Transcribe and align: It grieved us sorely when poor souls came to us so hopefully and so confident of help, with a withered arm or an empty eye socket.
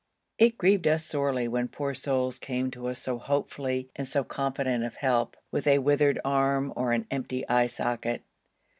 It 0.39 0.57
grieved 0.57 0.87
us 0.87 1.05
sorely 1.05 1.47
when 1.47 1.67
poor 1.67 1.93
souls 1.93 2.39
came 2.39 2.71
to 2.71 2.87
us 2.87 2.97
so 2.97 3.19
hopefully 3.19 3.91
and 3.95 4.07
so 4.07 4.23
confident 4.23 4.83
of 4.83 4.95
help, 4.95 5.37
with 5.51 5.67
a 5.67 5.77
withered 5.77 6.19
arm 6.25 6.73
or 6.75 6.91
an 6.91 7.05
empty 7.11 7.47
eye 7.47 7.67
socket. 7.67 8.23